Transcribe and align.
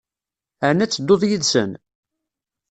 Ɛni 0.67 0.83
ad 0.83 0.91
tedduḍ 0.91 1.21
yid-sen? 1.25 1.71